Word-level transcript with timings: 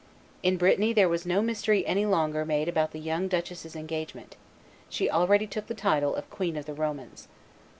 In 0.41 0.57
Brittany 0.57 0.93
there 0.93 1.07
was 1.07 1.27
no 1.27 1.43
mystery 1.43 1.85
any 1.85 2.07
longer 2.07 2.43
made 2.43 2.67
about 2.67 2.89
the 2.89 2.99
young 2.99 3.27
duchess's 3.27 3.75
engagement; 3.75 4.35
she 4.89 5.07
already 5.11 5.45
took 5.45 5.67
the 5.67 5.75
title 5.75 6.15
of 6.15 6.27
Queen 6.31 6.57
of 6.57 6.65
the 6.65 6.73
Romans. 6.73 7.27